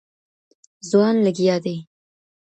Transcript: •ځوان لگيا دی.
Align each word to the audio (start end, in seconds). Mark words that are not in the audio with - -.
•ځوان 0.89 1.15
لگيا 1.25 1.55
دی. 1.65 1.77